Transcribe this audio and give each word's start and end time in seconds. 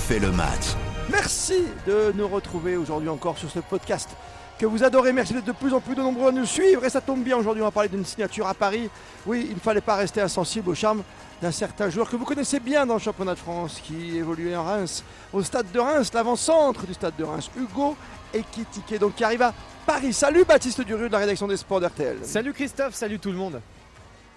refait 0.00 0.18
le 0.18 0.32
match. 0.32 0.76
Merci 1.10 1.62
de 1.86 2.12
nous 2.14 2.26
retrouver 2.26 2.76
aujourd'hui 2.76 3.10
encore 3.10 3.36
sur 3.36 3.50
ce 3.50 3.58
podcast 3.58 4.08
que 4.58 4.64
vous 4.64 4.82
adorez. 4.82 5.12
Merci 5.12 5.34
d'être 5.34 5.44
de 5.44 5.52
plus 5.52 5.74
en 5.74 5.80
plus 5.80 5.94
de 5.94 6.00
nombreux 6.00 6.28
à 6.28 6.32
nous 6.32 6.46
suivre. 6.46 6.84
Et 6.86 6.88
ça 6.88 7.02
tombe 7.02 7.22
bien, 7.22 7.36
aujourd'hui 7.36 7.62
on 7.62 7.66
va 7.66 7.70
parler 7.70 7.90
d'une 7.90 8.04
signature 8.04 8.46
à 8.46 8.54
Paris. 8.54 8.88
Oui, 9.26 9.46
il 9.50 9.56
ne 9.56 9.60
fallait 9.60 9.82
pas 9.82 9.96
rester 9.96 10.22
insensible 10.22 10.70
au 10.70 10.74
charme 10.74 11.02
d'un 11.42 11.50
certain 11.50 11.90
joueur 11.90 12.08
que 12.08 12.16
vous 12.16 12.24
connaissez 12.24 12.60
bien 12.60 12.86
dans 12.86 12.94
le 12.94 13.00
championnat 13.00 13.34
de 13.34 13.38
France, 13.38 13.78
qui 13.84 14.16
évoluait 14.16 14.56
en 14.56 14.64
Reims, 14.64 15.04
au 15.34 15.42
stade 15.42 15.70
de 15.70 15.80
Reims, 15.80 16.10
l'avant-centre 16.14 16.86
du 16.86 16.94
stade 16.94 17.14
de 17.18 17.24
Reims, 17.24 17.50
Hugo 17.54 17.94
Ekitike, 18.32 18.98
donc 18.98 19.16
qui 19.16 19.24
arrive 19.24 19.42
à 19.42 19.52
Paris. 19.84 20.14
Salut 20.14 20.44
Baptiste 20.44 20.80
Durieux 20.80 21.08
de 21.08 21.12
la 21.12 21.18
rédaction 21.18 21.46
des 21.46 21.58
sports 21.58 21.80
d'RTL. 21.80 22.18
Salut 22.22 22.54
Christophe, 22.54 22.94
salut 22.94 23.18
tout 23.18 23.32
le 23.32 23.36
monde. 23.36 23.60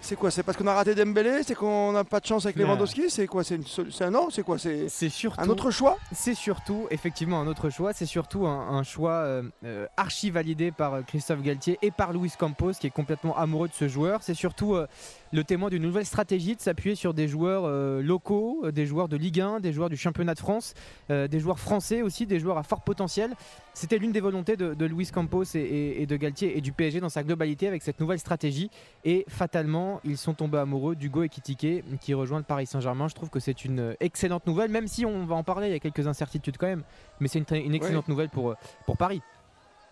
C'est 0.04 0.18
quoi 0.18 0.32
C'est 0.32 0.44
parce 0.44 0.58
qu'on 0.58 0.68
a 0.68 0.74
raté 0.74 0.96
Dembélé 0.96 1.44
C'est 1.44 1.56
qu'on 1.56 1.94
n'a 1.94 2.04
pas 2.04 2.20
de 2.20 2.26
chance 2.26 2.46
avec 2.46 2.58
Lewandowski 2.58 3.10
C'est 3.10 3.26
quoi 3.26 3.46
C'est 3.46 3.58
un 4.02 4.12
non 4.12 4.30
C'est 4.30 4.44
quoi 4.44 4.58
C'est 4.60 4.90
un 5.38 5.48
autre 5.48 5.72
choix? 5.72 5.98
C'est 6.12 6.36
surtout 6.36 6.88
effectivement 6.92 7.40
un 7.40 7.48
autre 7.48 7.70
choix. 7.70 7.94
C'est 7.94 8.06
surtout 8.06 8.46
un, 8.46 8.84
choix 8.84 9.12
euh, 9.12 9.44
euh, 9.64 9.88
archi 9.96 10.30
validé 10.30 10.72
par 10.72 10.96
euh, 10.96 11.02
Christophe 11.04 11.42
Galtier 11.42 11.80
et 11.82 11.90
par 11.90 12.12
Luis 12.12 12.34
Campos 12.38 12.74
qui 12.74 12.88
est 12.88 12.90
complètement 12.90 13.38
amoureux 13.38 13.70
de 13.70 13.74
ce 13.74 13.88
joueur. 13.88 14.24
C'est 14.24 14.34
surtout 14.34 14.76
le 15.34 15.44
témoin 15.44 15.70
d'une 15.70 15.82
nouvelle 15.82 16.06
stratégie 16.06 16.56
de 16.56 16.62
s'appuyer 16.62 16.96
sur 16.96 17.14
des 17.14 17.28
joueurs 17.28 17.68
locaux, 18.02 18.72
des 18.72 18.86
joueurs 18.86 19.10
de 19.10 19.18
Ligue 19.18 19.42
1, 19.42 19.60
des 19.60 19.74
joueurs 19.74 19.90
du 19.90 19.98
championnat 19.98 20.36
de 20.36 20.40
France, 20.40 20.76
des 21.10 21.40
joueurs 21.40 21.60
français 21.60 22.04
aussi, 22.04 22.26
des 22.26 22.40
joueurs 22.40 22.58
à 22.58 22.64
fort 22.64 22.82
potentiel. 22.82 23.34
C'était 23.74 23.98
l'une 23.98 24.12
des 24.12 24.20
volontés 24.20 24.56
de, 24.56 24.86
Luis 24.86 25.08
Campos 25.08 25.44
et, 25.56 26.06
de 26.06 26.16
Galtier 26.16 26.58
et 26.58 26.62
du 26.62 26.72
PSG 26.72 27.00
dans 27.00 27.10
sa 27.10 27.24
globalité 27.24 27.68
avec 27.68 27.82
cette 27.82 28.00
nouvelle 28.00 28.20
stratégie. 28.20 28.70
Et 29.04 29.26
fatalement, 29.28 30.00
ils 30.04 30.18
sont 30.18 30.36
tombés 30.36 30.60
amoureux 30.60 30.96
d'Hugo 30.96 31.24
Ekitike 31.24 31.84
qui 32.00 32.14
rejoint 32.14 32.38
le 32.38 32.44
Paris 32.44 32.68
Saint-Germain. 32.68 33.08
Je 33.08 33.16
trouve 33.16 33.30
que 33.30 33.40
c'est 33.40 33.66
une 33.66 33.96
excellente 34.00 34.46
nouvelle, 34.46 34.70
même 34.70 34.88
si 34.88 35.06
on 35.06 35.26
va 35.26 35.36
en 35.36 35.44
parler, 35.44 35.68
il 35.68 35.74
y 35.74 35.76
a 35.76 35.80
quelques 35.80 36.06
incertitudes 36.08 36.58
quand 36.58 36.68
même. 36.68 36.84
Mais 37.20 37.28
c'est 37.28 37.40
une, 37.40 37.74
excellente 37.74 38.08
nouvelle 38.08 38.30
pour, 38.30 38.56
pour 38.86 38.98
Paris. 38.98 39.22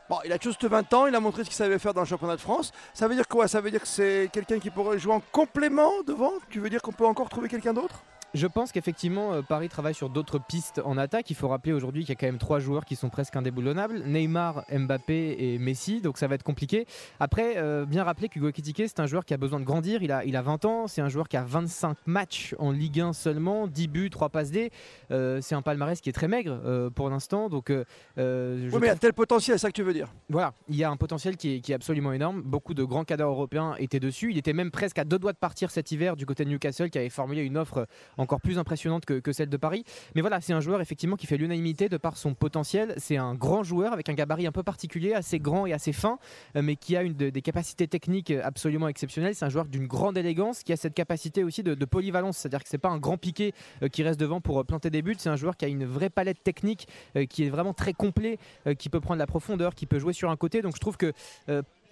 Bon, 0.10 0.18
il 0.26 0.34
a 0.34 0.38
juste 0.40 0.66
20 0.66 0.94
ans, 0.94 1.08
il 1.08 1.16
a 1.16 1.20
montré 1.20 1.44
ce 1.44 1.50
qu'il 1.50 1.56
savait 1.56 1.80
faire 1.80 1.94
dans 1.94 2.02
le 2.02 2.08
championnat 2.08 2.36
de 2.36 2.42
France. 2.42 2.72
Ça 2.94 3.08
veut 3.08 3.16
dire 3.16 3.28
quoi? 3.28 3.48
Ça 3.48 3.62
veut 3.62 3.72
dire 3.72 3.82
que 3.82 3.88
c'est 3.88 4.30
quelqu'un 4.34 4.60
qui 4.60 4.70
pourrait 4.70 5.00
jouer 5.00 5.14
en 5.14 5.22
complément 5.32 5.92
devant? 6.06 6.34
Tu 6.50 6.60
veux 6.60 6.70
dire 6.70 6.82
qu'on 6.82 6.92
peut 6.92 7.06
encore 7.06 7.30
trouver 7.30 7.48
quelqu'un 7.48 7.74
d'autre? 7.74 8.04
Je 8.34 8.48
pense 8.48 8.72
qu'effectivement, 8.72 9.34
euh, 9.34 9.42
Paris 9.42 9.68
travaille 9.68 9.94
sur 9.94 10.10
d'autres 10.10 10.40
pistes 10.40 10.82
en 10.86 10.98
attaque. 10.98 11.30
Il 11.30 11.36
faut 11.36 11.50
rappeler 11.50 11.74
aujourd'hui 11.74 12.04
qu'il 12.04 12.10
y 12.10 12.18
a 12.18 12.20
quand 12.20 12.28
même 12.28 12.38
trois 12.38 12.60
joueurs 12.60 12.86
qui 12.86 12.96
sont 12.96 13.10
presque 13.10 13.36
indéboulonnables 13.36 14.04
Neymar, 14.06 14.64
Mbappé 14.72 15.36
et 15.38 15.58
Messi. 15.58 16.00
Donc 16.00 16.18
ça 16.18 16.28
va 16.28 16.36
être 16.36 16.44
compliqué. 16.44 16.86
Après, 17.20 17.58
euh, 17.58 17.86
bien 17.86 18.04
rappeler 18.04 18.30
qu'Hugo 18.30 18.48
Ekitike, 18.48 18.84
c'est 18.88 19.00
un 19.02 19.06
joueur 19.06 19.26
qui 19.26 19.34
a 19.34 19.38
besoin 19.38 19.60
de 19.60 19.66
grandir. 19.66 20.02
Il 20.02 20.12
a, 20.12 20.24
il 20.24 20.38
a 20.38 20.42
20 20.42 20.64
ans. 20.66 20.88
C'est 20.88 21.02
un 21.02 21.10
joueur 21.10 21.28
qui 21.28 21.36
a 21.36 21.44
25 21.44 21.98
matchs 22.06 22.56
en 22.58 22.72
Ligue 22.72 23.02
1 23.02 23.14
seulement, 23.14 23.68
10 23.68 23.88
buts, 23.90 24.10
3 24.10 24.30
passes 24.30 24.52
D. 24.52 24.72
Euh, 25.12 25.40
c'est 25.42 25.56
un 25.56 25.62
palmarès 25.62 26.00
qui 26.00 26.10
est 26.10 26.14
très 26.14 26.30
maigre 26.30 26.90
pour 26.96 27.10
l'instant. 27.10 27.50
Donc, 27.50 27.70
oui, 27.70 27.84
mais 28.18 28.70
il 28.72 28.86
y 28.86 28.90
a 28.90 28.96
tel 28.96 29.14
potentiel, 29.14 29.58
c'est 29.58 29.64
ça 29.64 29.68
que 29.70 29.76
tu 29.76 29.84
veux 29.84 29.94
dire? 29.94 30.08
Voilà, 30.30 30.54
il 30.70 30.76
y 30.76 30.84
a 30.84 30.90
un 30.90 30.98
potentiel 30.98 31.36
qui 31.36 31.56
est, 31.56 31.60
qui 31.60 31.74
est, 31.74 31.76
absolument 31.76 32.14
énorme. 32.14 32.42
Beaucoup 32.42 32.74
de 32.74 32.84
grands 32.84 33.04
cadres 33.04 33.26
européens 33.26 33.76
étaient 33.78 34.00
dessus. 34.00 34.32
Il 34.32 34.38
était 34.38 34.54
même 34.54 34.72
presque 34.72 35.00
à 35.00 35.04
deux 35.04 35.20
doigts 35.20 35.34
de 35.34 35.38
partir 35.38 35.72
cet 35.72 35.92
hiver 35.92 36.16
du 36.16 36.26
côté 36.26 36.46
de 36.46 36.50
Newcastle 36.50 36.90
qui 36.90 36.98
avait 36.98 37.10
formulé 37.10 37.42
une 37.42 37.58
offre 37.58 37.88
encore 38.22 38.42
plus 38.42 38.58
impressionnante 38.60 39.06
que, 39.06 39.32
celle 39.32 39.50
de 39.50 39.58
Paris. 39.58 39.84
Mais 40.16 40.22
voilà, 40.22 40.42
c'est 40.42 40.54
un 40.54 40.62
joueur 40.62 40.82
effectivement 40.82 41.16
qui 41.16 41.28
fait 41.28 41.38
l'unanimité 41.38 41.90
de 41.90 41.98
par 41.98 42.18
son 42.18 42.34
potentiel. 42.34 42.94
C'est 42.98 43.18
un 43.18 43.34
grand 43.34 43.64
joueur 43.64 43.94
avec 43.94 44.10
un 44.10 44.14
gabarit 44.14 44.48
un 44.48 44.52
peu 44.52 44.64
particulier, 44.64 45.14
assez 45.14 45.40
grand 45.40 45.66
et 45.66 45.74
assez 45.74 45.94
fin, 45.94 46.20
euh, 46.56 46.62
mais 46.62 46.76
qui 46.76 46.96
a 46.96 47.04
des 47.04 47.42
capacités 47.42 47.88
techniques 47.88 48.32
absolument 48.32 48.88
exceptionnelles. 48.88 49.36
C'est 49.36 49.46
un 49.46 49.50
joueur 49.50 49.66
d'une 49.66 49.88
grande 49.88 50.18
élégance 50.18 50.64
qui 50.64 50.74
a 50.74 50.78
cette 50.78 50.94
capacité 50.94 51.44
aussi 51.44 51.64
de, 51.64 51.86
polyvalence, 51.86 52.38
c'est-à-dire 52.38 52.64
que 52.64 52.70
c'est 52.70 52.78
pas 52.78 52.90
un 52.90 53.00
grand 53.00 53.18
piqué 53.18 53.54
euh, 53.82 53.88
qui 53.88 54.04
reste 54.04 54.20
devant 54.20 54.40
pour 54.40 54.60
euh, 54.60 54.64
planter 54.64 54.90
des 54.90 55.02
buts. 55.02 55.16
C'est 55.18 55.30
un 55.30 55.36
joueur 55.36 55.58
qui 55.58 55.66
a 55.66 55.68
une 55.68 55.86
vraie 55.86 56.10
palette 56.10 56.44
technique, 56.44 56.88
qui 57.30 57.46
est 57.46 57.50
vraiment 57.50 57.74
très 57.74 57.94
complet, 57.94 58.38
qui 58.78 58.90
peut 58.90 59.00
prendre 59.00 59.20
la 59.20 59.28
profondeur, 59.28 59.76
qui 59.76 59.86
peut 59.86 60.00
jouer 60.00 60.14
sur 60.14 60.30
un 60.30 60.36
côté. 60.36 60.62
Donc 60.62 60.76
je 60.76 60.80
trouve 60.80 60.98
que 60.98 61.14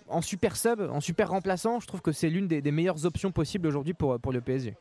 en 0.08 0.22
super 0.22 0.56
sub, 0.56 0.82
en 0.82 1.02
super 1.02 1.30
remplaçant, 1.30 1.80
je 1.80 1.88
trouve 1.88 2.02
que 2.02 2.12
c'est 2.12 2.30
l'une 2.30 2.48
des, 2.48 2.72
meilleures 2.72 3.06
options 3.06 3.32
possibles 3.32 3.68
aujourd'hui 3.68 3.94
pour, 3.94 4.20
pour 4.20 4.32
le 4.32 4.42
PSG. 4.42 4.76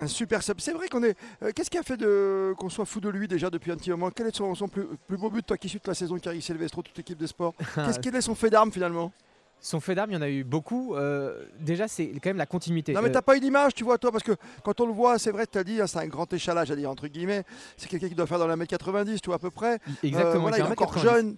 Un 0.00 0.06
super 0.06 0.42
sub. 0.42 0.60
C'est 0.60 0.72
vrai 0.72 0.88
qu'on 0.88 1.02
est. 1.02 1.16
Euh, 1.42 1.50
qu'est-ce 1.54 1.70
qui 1.70 1.78
a 1.78 1.82
fait 1.82 1.96
de... 1.96 2.54
qu'on 2.56 2.68
soit 2.68 2.84
fou 2.84 3.00
de 3.00 3.08
lui 3.08 3.26
déjà 3.26 3.50
depuis 3.50 3.72
un 3.72 3.76
petit 3.76 3.90
moment? 3.90 4.10
Quel 4.10 4.28
est 4.28 4.36
son, 4.36 4.54
plus, 4.68 4.86
beau 5.08 5.30
but, 5.30 5.44
toi 5.44 5.56
qui 5.56 5.68
suis 5.68 5.78
de 5.78 5.88
la 5.88 5.94
saison 5.94 6.16
Carrie 6.18 6.40
Silvestro, 6.40 6.82
toute 6.82 6.96
l'équipe 6.96 7.18
des 7.18 7.26
sports 7.26 7.54
Qu'est-ce 7.74 7.98
qu'il 7.98 8.14
est 8.14 8.20
son 8.20 8.34
fait 8.34 8.50
d'arme 8.50 8.70
finalement? 8.70 9.12
Son 9.60 9.80
fait 9.80 9.96
d'arme, 9.96 10.12
il 10.12 10.14
y 10.14 10.16
en 10.16 10.22
a 10.22 10.28
eu 10.28 10.44
beaucoup. 10.44 10.94
Euh, 10.94 11.44
déjà, 11.58 11.88
c'est 11.88 12.06
quand 12.22 12.30
même 12.30 12.36
la 12.36 12.46
continuité. 12.46 12.92
Non, 12.92 13.02
mais 13.02 13.10
t'as 13.10 13.22
pas 13.22 13.36
eu 13.36 13.40
d'image, 13.40 13.74
tu 13.74 13.82
vois, 13.82 13.98
toi, 13.98 14.12
parce 14.12 14.22
que 14.22 14.36
quand 14.62 14.80
on 14.80 14.86
le 14.86 14.92
voit, 14.92 15.18
c'est 15.18 15.32
vrai, 15.32 15.46
tu 15.50 15.58
as 15.58 15.64
dit, 15.64 15.80
hein, 15.80 15.88
c'est 15.88 15.98
un 15.98 16.06
grand 16.06 16.32
échalage 16.32 16.70
à 16.70 16.76
dire, 16.76 16.88
entre 16.88 17.08
guillemets. 17.08 17.42
C'est 17.76 17.88
quelqu'un 17.88 18.08
qui 18.08 18.14
doit 18.14 18.28
faire 18.28 18.38
dans 18.38 18.46
la 18.46 18.54
mètre 18.54 18.70
90, 18.70 19.20
tu 19.20 19.26
vois, 19.26 19.36
à 19.36 19.38
peu 19.40 19.50
près. 19.50 19.80
Exactement, 20.04 20.46
euh, 20.46 20.52
il 20.54 20.60
est 20.60 20.62
encore 20.62 20.96
jeune. 20.98 21.36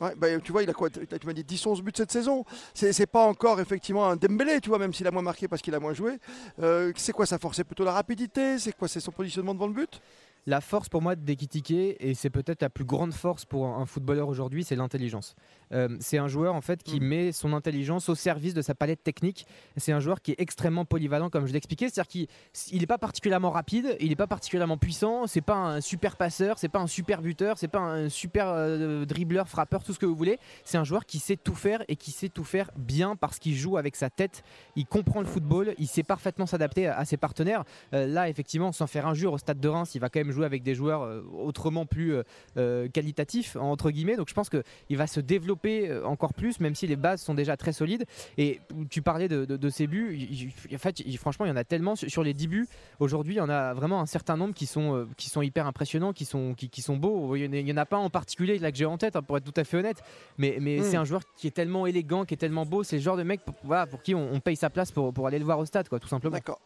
Bah, 0.00 0.12
tu 0.42 0.52
vois, 0.52 0.62
il 0.62 0.70
a 0.70 0.72
quoi 0.72 0.90
Tu 0.90 1.26
m'as 1.26 1.32
dit 1.32 1.42
10-11 1.42 1.82
buts 1.82 1.92
cette 1.94 2.12
saison. 2.12 2.44
C'est 2.74 3.06
pas 3.06 3.24
encore 3.24 3.60
effectivement 3.60 4.06
un 4.08 4.16
Dembélé, 4.16 4.60
tu 4.60 4.68
vois, 4.68 4.78
même 4.78 4.92
s'il 4.92 5.06
a 5.06 5.10
moins 5.10 5.22
marqué 5.22 5.48
parce 5.48 5.60
qu'il 5.60 5.74
a 5.74 5.80
moins 5.80 5.94
joué. 5.94 6.18
Euh, 6.62 6.92
c'est 6.96 7.12
quoi 7.12 7.26
sa 7.26 7.38
force? 7.38 7.56
C'est 7.56 7.64
plutôt 7.64 7.84
la 7.84 7.92
rapidité? 7.92 8.58
C'est 8.58 8.76
quoi? 8.76 8.86
C'est 8.88 9.00
son 9.00 9.12
positionnement 9.12 9.54
devant 9.54 9.66
le 9.66 9.72
but? 9.72 10.00
La 10.48 10.62
force 10.62 10.88
pour 10.88 11.02
moi 11.02 11.14
d'Ekitike, 11.14 11.70
et 12.00 12.14
c'est 12.14 12.30
peut-être 12.30 12.62
la 12.62 12.70
plus 12.70 12.86
grande 12.86 13.12
force 13.12 13.44
pour 13.44 13.66
un 13.66 13.84
footballeur 13.84 14.28
aujourd'hui, 14.28 14.64
c'est 14.64 14.76
l'intelligence. 14.76 15.34
Euh, 15.74 15.94
c'est 16.00 16.16
un 16.16 16.26
joueur 16.26 16.54
en 16.54 16.62
fait 16.62 16.82
qui 16.82 17.00
mm. 17.00 17.04
met 17.04 17.32
son 17.32 17.52
intelligence 17.52 18.08
au 18.08 18.14
service 18.14 18.54
de 18.54 18.62
sa 18.62 18.74
palette 18.74 19.02
technique. 19.02 19.46
C'est 19.76 19.92
un 19.92 20.00
joueur 20.00 20.22
qui 20.22 20.30
est 20.30 20.40
extrêmement 20.40 20.86
polyvalent, 20.86 21.28
comme 21.28 21.46
je 21.46 21.52
l'expliquais. 21.52 21.90
C'est-à-dire 21.90 22.08
qu'il 22.08 22.80
n'est 22.80 22.86
pas 22.86 22.96
particulièrement 22.96 23.50
rapide, 23.50 23.94
il 24.00 24.08
n'est 24.08 24.16
pas 24.16 24.26
particulièrement 24.26 24.78
puissant, 24.78 25.26
c'est 25.26 25.42
pas 25.42 25.56
un 25.56 25.80
super 25.82 26.16
passeur, 26.16 26.58
c'est 26.58 26.70
pas 26.70 26.78
un 26.78 26.86
super 26.86 27.20
buteur, 27.20 27.58
c'est 27.58 27.68
pas 27.68 27.80
un 27.80 28.08
super 28.08 28.48
euh, 28.48 29.04
dribbleur, 29.04 29.48
frappeur, 29.48 29.84
tout 29.84 29.92
ce 29.92 29.98
que 29.98 30.06
vous 30.06 30.16
voulez. 30.16 30.38
C'est 30.64 30.78
un 30.78 30.84
joueur 30.84 31.04
qui 31.04 31.18
sait 31.18 31.36
tout 31.36 31.54
faire 31.54 31.84
et 31.88 31.96
qui 31.96 32.10
sait 32.10 32.30
tout 32.30 32.44
faire 32.44 32.70
bien 32.74 33.16
parce 33.16 33.38
qu'il 33.38 33.54
joue 33.54 33.76
avec 33.76 33.96
sa 33.96 34.08
tête. 34.08 34.42
Il 34.76 34.86
comprend 34.86 35.20
le 35.20 35.26
football, 35.26 35.74
il 35.76 35.88
sait 35.88 36.04
parfaitement 36.04 36.46
s'adapter 36.46 36.86
à, 36.86 37.04
ses 37.04 37.18
partenaires. 37.18 37.64
Euh, 37.92 38.06
là, 38.06 38.30
effectivement, 38.30 38.72
sans 38.72 38.86
faire 38.86 39.06
injure 39.06 39.34
au 39.34 39.38
stade 39.38 39.60
de 39.60 39.68
Reims, 39.68 39.94
il 39.94 40.00
va 40.00 40.08
quand 40.08 40.20
même 40.20 40.30
jouer 40.30 40.37
avec 40.44 40.62
des 40.62 40.74
joueurs 40.74 41.02
euh, 41.02 41.22
autrement 41.38 41.86
plus 41.86 42.14
euh, 42.14 42.22
euh, 42.56 42.88
qualitatifs, 42.88 43.56
entre 43.56 43.90
guillemets. 43.90 44.16
Donc 44.16 44.28
je 44.28 44.34
pense 44.34 44.48
qu'il 44.48 44.96
va 44.96 45.06
se 45.06 45.20
développer 45.20 45.92
encore 46.04 46.34
plus, 46.34 46.60
même 46.60 46.74
si 46.74 46.86
les 46.86 46.96
bases 46.96 47.22
sont 47.22 47.34
déjà 47.34 47.56
très 47.56 47.72
solides. 47.72 48.04
Et 48.36 48.60
tu 48.90 49.02
parlais 49.02 49.28
de, 49.28 49.44
de, 49.44 49.68
ces 49.68 49.86
buts. 49.86 50.50
en 50.72 50.78
fait, 50.78 51.02
franchement, 51.18 51.46
il 51.46 51.48
y 51.48 51.52
en 51.52 51.56
a 51.56 51.64
tellement. 51.64 51.96
Sur 51.96 52.22
les 52.22 52.34
10 52.34 52.48
buts, 52.48 52.68
aujourd'hui, 53.00 53.34
il 53.34 53.38
y 53.38 53.40
en 53.40 53.48
a 53.48 53.74
vraiment 53.74 54.00
un 54.00 54.06
certain 54.06 54.36
nombre 54.36 54.54
qui 54.54 54.66
sont, 54.66 55.06
qui 55.16 55.30
sont 55.30 55.42
hyper 55.42 55.66
impressionnants, 55.66 56.12
qui 56.12 56.24
sont, 56.24 56.54
qui, 56.54 56.82
sont 56.82 56.96
beaux. 56.96 57.36
Il 57.36 57.50
n'y 57.50 57.72
en 57.72 57.76
a 57.76 57.86
pas 57.86 57.96
en 57.96 58.10
particulier 58.10 58.58
là 58.58 58.70
que 58.70 58.78
j'ai 58.78 58.84
en 58.84 58.98
tête, 58.98 59.16
hein, 59.16 59.22
pour 59.22 59.36
être 59.36 59.44
tout 59.44 59.58
à 59.60 59.64
fait 59.64 59.76
honnête. 59.76 60.02
Mais, 60.36 60.58
mais 60.60 60.78
hmm. 60.78 60.84
c'est 60.84 60.96
un 60.96 61.04
joueur 61.04 61.22
qui 61.36 61.46
est 61.46 61.52
tellement 61.52 61.86
élégant, 61.86 62.24
qui 62.24 62.34
est 62.34 62.38
tellement 62.38 62.66
beau. 62.66 62.82
C'est 62.82 62.96
le 62.96 63.02
genre 63.02 63.16
de 63.16 63.22
mec 63.22 63.44
pour, 63.44 63.54
voilà, 63.64 63.86
pour 63.86 64.02
qui 64.02 64.14
on, 64.14 64.40
paye 64.40 64.56
sa 64.56 64.70
place 64.70 64.92
pour, 64.92 65.12
pour 65.12 65.26
aller 65.26 65.38
le 65.38 65.44
voir 65.44 65.58
au 65.58 65.64
stade, 65.64 65.88
quoi, 65.88 65.98
tout 65.98 66.08
simplement. 66.08 66.34
D'accord. 66.34 66.60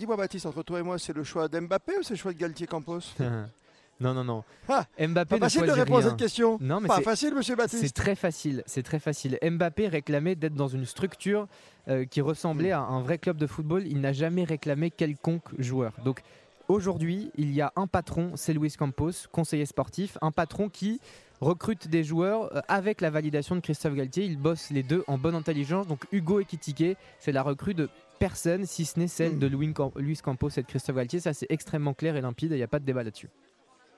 Dis-moi, 0.00 0.16
Baptiste, 0.16 0.46
entre 0.46 0.62
toi 0.62 0.80
et 0.80 0.82
moi, 0.82 0.98
c'est 0.98 1.12
le 1.12 1.22
choix 1.24 1.46
d'Mbappé 1.46 1.98
ou 1.98 2.02
c'est 2.02 2.14
le 2.14 2.18
choix 2.18 2.32
de 2.32 2.38
Galtier 2.38 2.66
Campos 2.66 3.00
Non, 4.00 4.14
non, 4.14 4.24
non. 4.24 4.44
Ah, 4.66 4.86
Mbappé 4.98 5.38
pas 5.38 5.40
facile 5.40 5.66
de 5.66 5.72
répondre 5.72 5.98
à 5.98 6.08
cette 6.08 6.16
question. 6.16 6.56
Non, 6.58 6.80
mais 6.80 6.88
pas 6.88 7.02
facile, 7.02 7.34
monsieur 7.34 7.54
Baptiste. 7.54 7.82
C'est 7.82 7.92
très 7.92 8.14
facile. 8.14 8.62
C'est 8.64 8.82
très 8.82 8.98
facile. 8.98 9.38
Mbappé 9.42 9.88
réclamait 9.88 10.36
d'être 10.36 10.54
dans 10.54 10.68
une 10.68 10.86
structure 10.86 11.46
euh, 11.88 12.06
qui 12.06 12.22
ressemblait 12.22 12.70
à 12.70 12.80
un 12.80 13.02
vrai 13.02 13.18
club 13.18 13.36
de 13.36 13.46
football. 13.46 13.86
Il 13.86 14.00
n'a 14.00 14.14
jamais 14.14 14.44
réclamé 14.44 14.90
quelconque 14.90 15.50
joueur. 15.58 15.92
Donc 16.02 16.22
aujourd'hui, 16.68 17.30
il 17.36 17.52
y 17.52 17.60
a 17.60 17.70
un 17.76 17.86
patron, 17.86 18.32
c'est 18.36 18.54
Luis 18.54 18.72
Campos, 18.78 19.28
conseiller 19.30 19.66
sportif, 19.66 20.16
un 20.22 20.30
patron 20.30 20.70
qui 20.70 20.98
recrute 21.40 21.88
des 21.88 22.04
joueurs 22.04 22.54
euh, 22.54 22.60
avec 22.68 23.00
la 23.00 23.10
validation 23.10 23.56
de 23.56 23.60
Christophe 23.60 23.94
Galtier. 23.94 24.24
Ils 24.24 24.38
bossent 24.38 24.70
les 24.70 24.82
deux 24.82 25.04
en 25.06 25.18
bonne 25.18 25.34
intelligence. 25.34 25.86
Donc 25.86 26.04
Hugo 26.12 26.40
Ekitike, 26.40 26.96
c'est 27.18 27.32
la 27.32 27.42
recrue 27.42 27.74
de 27.74 27.88
personne 28.18 28.66
si 28.66 28.84
ce 28.84 28.98
n'est 28.98 29.08
celle 29.08 29.38
de 29.38 29.46
Luis 29.46 29.72
Campos 29.72 30.50
et 30.50 30.62
de 30.62 30.66
Christophe 30.66 30.96
Galtier. 30.96 31.20
Ça, 31.20 31.32
c'est 31.32 31.50
extrêmement 31.50 31.94
clair 31.94 32.16
et 32.16 32.20
limpide, 32.20 32.52
il 32.52 32.56
n'y 32.56 32.62
a 32.62 32.68
pas 32.68 32.78
de 32.78 32.84
débat 32.84 33.02
là-dessus. 33.02 33.30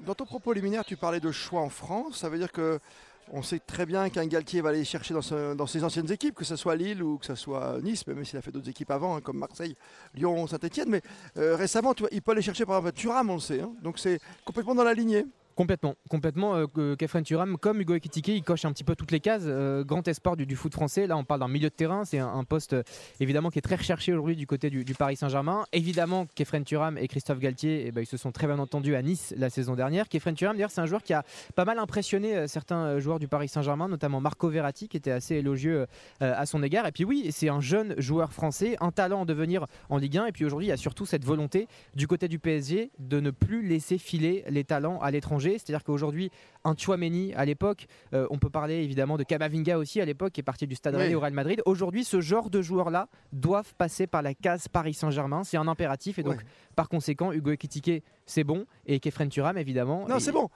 Dans 0.01 0.15
ton 0.15 0.25
propos 0.25 0.53
liminaire, 0.53 0.85
tu 0.85 0.97
parlais 0.97 1.21
de 1.21 1.31
choix 1.31 1.61
en 1.61 1.69
France. 1.69 2.19
Ça 2.19 2.29
veut 2.29 2.39
dire 2.39 2.51
que 2.51 2.81
on 3.31 3.43
sait 3.43 3.61
très 3.61 3.87
bien 3.87 4.11
qu'un 4.11 4.27
Galtier 4.27 4.61
va 4.61 4.71
aller 4.71 4.85
chercher 4.85 5.15
dans, 5.15 5.67
ses 5.67 5.85
anciennes 5.85 6.11
équipes, 6.11 6.35
que 6.35 6.45
ce 6.45 6.57
soit 6.57 6.75
Lille 6.75 7.03
ou 7.03 7.19
que 7.19 7.27
ce 7.27 7.35
soit 7.35 7.81
Nice, 7.81 8.07
même 8.07 8.25
s'il 8.25 8.37
a 8.37 8.43
fait 8.43 8.51
d'autres 8.51 8.69
équipes 8.69 8.91
avant, 8.91 9.17
hein, 9.17 9.21
comme 9.21 9.39
Marseille, 9.39 9.77
Lyon, 10.15 10.47
Saint-Etienne. 10.47 10.89
Mais 10.89 11.03
euh, 11.37 11.55
récemment, 11.55 11.95
tu 11.95 12.03
vois, 12.03 12.11
il 12.13 12.21
peut 12.21 12.33
aller 12.33 12.43
chercher 12.43 12.67
par 12.67 12.79
exemple 12.79 12.97
Thuram, 12.97 13.31
on 13.31 13.35
le 13.35 13.41
sait. 13.41 13.61
Hein. 13.61 13.73
donc 13.83 13.99
c'est 13.99 14.19
complètement 14.45 14.75
dans 14.75 14.85
la 14.85 14.95
lignée. 14.95 15.25
Complètement, 15.55 15.97
complètement. 16.09 16.55
Euh, 16.57 16.97
Kefren 16.97 17.23
Turam, 17.23 17.59
comme 17.59 17.81
Hugo 17.81 17.95
Ekitike, 17.95 18.29
il 18.29 18.43
coche 18.43 18.65
un 18.65 18.73
petit 18.73 18.85
peu 18.85 18.97
toutes 18.97 19.11
les 19.11 19.21
cases. 19.21 19.43
Euh, 19.45 19.85
grand 19.85 20.07
espoir 20.09 20.37
du, 20.37 20.57
foot 20.57 20.73
français. 20.73 21.07
Là, 21.07 21.17
on 21.17 21.25
parle 21.25 21.41
d'un 21.41 21.49
milieu 21.49 21.69
de 21.69 21.75
terrain. 21.75 22.05
C'est 22.05 22.19
un, 22.19 22.45
poste 22.45 22.73
euh, 22.73 22.83
évidemment 23.21 23.51
qui 23.51 23.59
est 23.59 23.63
très 23.63 23.77
recherché 23.77 24.13
aujourd'hui 24.13 24.35
du 24.35 24.47
côté 24.47 24.71
du, 24.71 24.95
Paris 24.95 25.17
Saint-Germain. 25.17 25.65
Évidemment, 25.73 26.27
Kefren 26.35 26.65
Turam 26.65 26.97
et 26.97 27.07
Christophe 27.07 27.39
Galtier, 27.39 27.85
eh 27.87 27.93
ben, 27.93 28.01
ils 28.01 28.07
se 28.07 28.17
sont 28.17 28.33
très 28.33 28.47
bien 28.47 28.59
entendus 28.59 28.95
à 28.95 29.03
Nice 29.03 29.35
la 29.37 29.51
saison 29.51 29.75
dernière. 29.75 30.09
Kefren 30.09 30.35
Turam, 30.35 30.57
d'ailleurs, 30.57 30.71
c'est 30.71 30.81
un 30.81 30.87
joueur 30.87 31.03
qui 31.03 31.13
a 31.13 31.23
pas 31.55 31.65
mal 31.65 31.79
impressionné 31.79 32.49
certains 32.49 32.99
joueurs 32.99 33.19
du 33.19 33.29
Paris 33.29 33.49
Saint-Germain, 33.49 33.89
notamment 33.89 34.21
Marco 34.21 34.49
Verratti, 34.49 34.89
qui 34.89 34.97
était 34.97 35.11
assez 35.11 35.37
élogieux 35.37 35.87
à 36.21 36.47
son 36.47 36.63
égard. 36.63 36.87
Et 36.87 36.93
puis 36.93 37.05
oui, 37.05 37.29
c'est 37.31 37.49
un 37.49 37.61
jeune 37.61 37.95
joueur 37.99 38.33
français, 38.33 38.77
un 38.81 38.91
talent 38.91 39.21
en 39.21 39.27
devenir 39.27 39.67
en 39.91 39.99
Ligue 39.99 40.19
1. 40.19 40.27
Et 40.27 40.33
puis 40.33 40.45
aujourd'hui, 40.45 40.67
il 40.67 40.71
y 40.71 40.73
a 40.73 40.77
surtout 40.77 41.07
cette 41.07 41.25
volonté 41.25 41.69
du 41.95 42.07
côté 42.07 42.29
du 42.29 42.39
PSG 42.39 42.91
de 42.99 43.21
ne 43.21 43.31
plus 43.31 43.67
laisser 43.67 43.99
filer 43.99 44.45
les 44.49 44.65
talents 44.65 44.99
à 45.01 45.11
l'étranger. 45.11 45.42
C'est-à-dire 45.51 45.85
qu'aujourd'hui, 45.85 46.31
un 46.65 46.75
Chouameni 46.77 47.33
à 47.35 47.45
l'époque, 47.45 47.87
euh, 48.15 48.27
on 48.31 48.39
peut 48.39 48.51
parler 48.51 48.77
évidemment 48.83 49.17
de 49.17 49.25
Kamavinga 49.25 49.79
aussi 49.79 50.01
à 50.01 50.05
l'époque, 50.05 50.33
qui 50.33 50.41
est 50.41 50.45
parti 50.45 50.67
du 50.67 50.75
Stade 50.75 50.95
Rennais 50.95 51.15
au 51.15 51.21
Real 51.21 51.33
Madrid. 51.33 51.63
Aujourd'hui, 51.67 52.05
ce 52.05 52.21
genre 52.21 52.51
de 52.51 52.63
joueurs-là 52.63 53.09
doivent 53.33 53.75
passer 53.75 54.07
par 54.07 54.23
la 54.23 54.35
case 54.35 54.69
Paris 54.69 54.95
Saint-Germain. 54.95 55.45
C'est 55.45 55.57
un 55.57 55.69
impératif. 55.69 56.19
Et 56.19 56.23
donc, 56.23 56.41
par 56.77 56.89
conséquent, 56.89 57.33
Hugo 57.33 57.53
Ekitike, 57.53 58.03
c'est 58.27 58.45
bon. 58.45 58.67
Et 58.87 59.01
Kefren 59.01 59.29
Turam, 59.29 59.59
évidemment. 59.59 60.07
Non, 60.09 60.19
c'est 60.19 60.33
bon. 60.33 60.49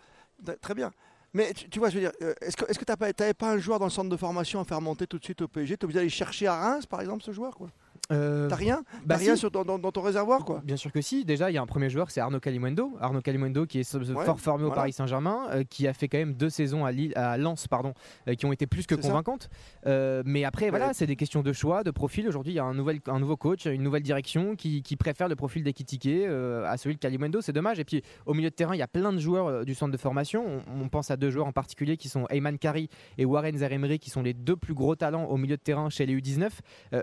Très 0.61 0.75
bien. 0.75 0.93
Mais 1.37 1.53
tu, 1.53 1.79
vois, 1.79 1.91
je 1.91 1.97
veux 1.97 2.01
dire, 2.01 2.13
euh, 2.23 2.33
est-ce 2.41 2.57
que 2.57 2.85
tu 2.85 2.93
n'avais 2.99 3.35
pas, 3.35 3.53
un 3.53 3.59
joueur 3.59 3.79
dans 3.79 3.85
le 3.85 3.91
centre 3.91 4.09
de 4.09 4.17
formation 4.17 4.61
à 4.61 4.65
faire 4.65 4.81
monter 4.81 5.07
tout 5.07 5.19
de 5.19 5.25
suite 5.25 5.43
au 5.43 5.49
PSG 5.49 5.77
Tu 5.77 5.85
obligé 5.85 5.99
d'aller 5.99 6.09
chercher 6.09 6.47
à 6.47 6.57
Reims, 6.57 6.87
par 6.87 7.03
exemple, 7.03 7.23
ce 7.23 7.33
joueur 7.33 7.55
quoi? 7.55 7.69
Euh, 8.13 8.49
T'as 8.49 8.57
rien 8.57 8.85
bah 9.05 9.17
rien 9.17 9.35
dans, 9.53 9.91
ton 9.91 10.01
réservoir 10.01 10.45
quoi 10.45 10.61
Bien 10.65 10.77
sûr 10.77 10.93
que 10.93 11.01
si. 11.01 11.25
Déjà, 11.25 11.51
il 11.51 11.55
y 11.55 11.59
a 11.59 11.63
un 11.63 11.67
premier 11.67 11.91
joueur, 11.91 12.11
c'est 12.11 12.21
Arnaud 12.21 12.41
Calimundo. 12.41 12.97
Arnaud 13.01 13.21
Calimundo 13.21 13.67
qui 13.67 13.81
est 13.81 13.97
fort 14.25 14.41
formé 14.41 14.65
au 14.65 14.71
Paris 14.71 14.93
Saint-Germain, 14.93 15.49
euh, 15.51 15.65
qui 15.69 15.87
a 15.87 15.93
fait 15.93 16.09
quand 16.09 16.19
même 16.19 16.35
deux 16.35 16.51
saisons 16.51 16.85
à, 16.85 16.93
Lille, 16.93 17.13
à 17.17 17.37
Lens, 17.37 17.67
pardon, 17.69 17.95
euh, 18.29 18.35
qui 18.35 18.47
ont 18.47 18.53
été 18.53 18.67
plus 18.67 18.87
que 18.87 18.95
convaincantes. 18.95 19.49
mais 19.85 20.45
après, 20.45 20.71
voilà, 20.71 20.93
c'est 20.95 21.07
des 21.07 21.17
questions 21.17 21.43
de 21.43 21.53
choix, 21.53 21.83
de 21.83 21.91
profil. 21.91 22.29
Aujourd'hui, 22.29 22.53
il 22.53 22.57
y 22.57 22.61
a 22.61 22.65
un, 22.65 22.75
nouvel, 22.75 23.01
un 23.07 23.19
nouveau 23.19 23.37
coach, 23.37 23.67
une 23.67 23.83
nouvelle 23.83 24.03
direction 24.03 24.57
qui, 24.57 24.83
préfère 24.99 25.29
le 25.29 25.37
profil 25.37 25.63
d'Ekitike 25.63 26.07
à 26.07 26.77
celui 26.77 26.95
de 26.95 27.01
Calimundo. 27.01 27.41
C'est 27.41 27.53
dommage. 27.53 27.79
Et 27.79 27.85
puis, 27.85 28.03
au 28.25 28.35
milieu 28.35 28.51
de 28.51 28.55
terrain, 28.55 28.75
il 28.75 28.79
y 28.79 28.83
a 28.83 28.89
plein 28.89 29.13
de 29.13 29.19
joueurs 29.19 29.65
du 29.65 29.75
centre 29.75 29.93
de 29.93 29.97
formation. 29.97 30.63
On, 30.81 30.89
pense 30.89 31.11
à 31.11 31.17
deux 31.17 31.31
joueurs 31.31 31.47
en 31.47 31.53
particulier 31.53 31.97
qui 31.97 32.09
sont 32.09 32.27
Ayman 32.31 32.59
Kari 32.59 32.89
et 33.19 33.25
Warren 33.25 33.59
Zaremery, 33.59 33.99
qui 33.99 34.11
sont 34.11 34.23
les 34.23 34.33
deux 34.33 34.57
plus 34.57 34.75
gros 34.75 34.95
talents 34.95 35.25
au 35.25 35.37
milieu 35.37 35.57
de 35.57 35.63
terrain 35.63 35.91
chez 35.91 36.07
les 36.07 36.17
U19 36.17 36.51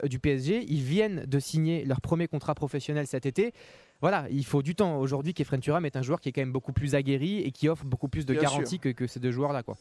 du 0.07 0.19
PSG. 0.19 0.65
Ils 0.67 0.81
viennent 0.93 1.25
de 1.25 1.39
signer 1.39 1.85
leur 1.85 2.01
premier 2.01 2.27
contrat 2.27 2.53
professionnel 2.53 3.07
cet 3.07 3.25
été. 3.25 3.51
Voilà, 3.99 4.27
il 4.29 4.45
faut 4.45 4.61
du 4.61 4.75
temps. 4.75 4.99
Aujourd'hui, 4.99 5.33
Kefren 5.33 5.59
Turam 5.59 5.85
est 5.85 5.95
un 5.95 6.01
joueur 6.03 6.21
qui 6.21 6.29
est 6.29 6.31
quand 6.31 6.41
même 6.41 6.51
beaucoup 6.51 6.73
plus 6.73 6.93
aguerri 6.93 7.39
et 7.39 7.51
qui 7.51 7.67
offre 7.67 7.85
beaucoup 7.85 8.07
plus 8.07 8.25
de 8.25 8.33
garanties 8.33 8.79
que, 8.79 9.07
ces 9.07 9.19
deux 9.19 9.31
joueurs-là. 9.31 9.63
Quoi. 9.63 9.75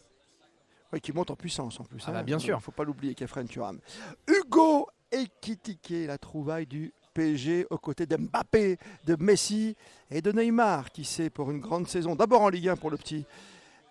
Oui, 0.93 1.01
qui 1.01 1.13
monte 1.13 1.31
en 1.31 1.37
puissance 1.37 1.79
en 1.81 1.85
plus. 1.85 2.03
Ah 2.07 2.11
hein. 2.11 2.13
bah, 2.15 2.23
bien 2.23 2.39
sûr. 2.39 2.55
Il 2.55 2.59
ne 2.59 2.63
faut 2.63 2.73
pas 2.73 2.85
l'oublier, 2.85 3.15
Kefren 3.15 3.47
Turam. 3.47 3.79
Hugo 4.27 4.89
Ekitike, 5.11 6.07
la 6.07 6.17
trouvaille 6.17 6.67
du 6.67 6.95
PSG 7.13 7.67
aux 7.69 7.79
côtés 7.79 8.07
de 8.07 8.17
Mbappé, 8.17 8.79
de 9.05 9.17
Messi 9.21 9.77
et 10.11 10.23
de 10.23 10.33
Neymar, 10.33 10.91
qui 10.93 11.05
sait 11.05 11.29
pour 11.29 11.51
une 11.51 11.61
grande 11.61 11.89
saison. 11.89 12.17
D'abord 12.17 12.41
en 12.41 12.49
Ligue 12.49 12.69
1 12.69 12.77
pour 12.77 12.91
le 12.91 12.97
petit 12.97 13.27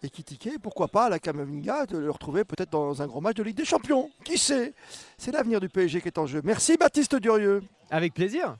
Ekitike, 0.03 0.59
pourquoi 0.61 0.87
pas 0.87 1.05
à 1.05 1.09
la 1.09 1.19
Kamavinga 1.19 1.85
de 1.85 1.97
le 1.97 2.09
retrouver 2.09 2.43
peut-être 2.43 2.71
dans 2.71 3.01
un 3.01 3.07
gros 3.07 3.21
match 3.21 3.35
de 3.35 3.43
Ligue 3.43 3.57
des 3.57 3.65
Champions. 3.65 4.09
Qui 4.23 4.37
sait? 4.37 4.73
C'est 5.17 5.31
l'avenir 5.31 5.59
du 5.59 5.69
PSG 5.69 6.01
qui 6.01 6.07
est 6.07 6.17
en 6.17 6.25
jeu. 6.25 6.41
Merci 6.43 6.77
Baptiste 6.77 7.15
Durieux. 7.15 7.61
Avec 7.89 8.13
plaisir. 8.13 8.57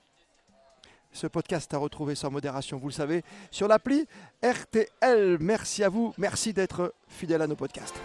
Ce 1.13 1.27
podcast 1.27 1.73
a 1.73 1.77
retrouvé 1.77 2.15
sans 2.15 2.31
modération, 2.31 2.77
vous 2.77 2.87
le 2.87 2.93
savez, 2.93 3.23
sur 3.49 3.67
l'appli 3.67 4.07
RTL. 4.43 5.37
Merci 5.39 5.83
à 5.83 5.89
vous, 5.89 6.13
merci 6.17 6.53
d'être 6.53 6.93
fidèle 7.07 7.41
à 7.41 7.47
nos 7.47 7.55
podcasts. 7.55 7.95